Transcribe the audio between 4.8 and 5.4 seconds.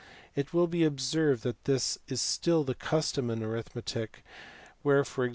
where e.g.